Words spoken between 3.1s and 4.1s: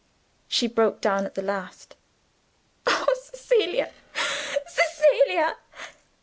Cecilia!